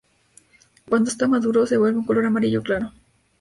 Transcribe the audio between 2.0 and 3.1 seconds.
color amarillo claro.